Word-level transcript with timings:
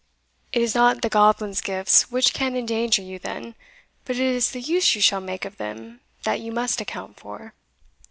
It 0.51 0.63
is 0.63 0.73
not 0.73 1.03
the 1.03 1.09
goblins 1.09 1.61
gifts 1.61 2.09
which 2.09 2.33
can 2.33 2.55
endanger 2.57 3.03
you, 3.03 3.19
then, 3.19 3.53
but 4.03 4.15
it 4.15 4.23
is 4.25 4.49
the 4.49 4.59
use 4.59 4.95
you 4.95 4.99
shall 4.99 5.21
make 5.21 5.45
of 5.45 5.57
them 5.57 6.01
that 6.23 6.39
you 6.39 6.51
must 6.51 6.81
account 6.81 7.19
for. 7.19 7.53